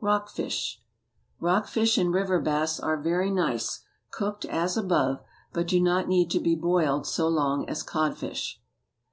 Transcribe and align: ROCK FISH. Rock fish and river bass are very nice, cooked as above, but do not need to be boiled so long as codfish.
ROCK 0.00 0.28
FISH. 0.30 0.82
Rock 1.38 1.68
fish 1.68 1.96
and 1.96 2.12
river 2.12 2.40
bass 2.40 2.80
are 2.80 2.96
very 3.00 3.30
nice, 3.30 3.84
cooked 4.10 4.44
as 4.44 4.76
above, 4.76 5.20
but 5.52 5.68
do 5.68 5.78
not 5.80 6.08
need 6.08 6.28
to 6.32 6.40
be 6.40 6.56
boiled 6.56 7.06
so 7.06 7.28
long 7.28 7.64
as 7.68 7.84
codfish. 7.84 8.60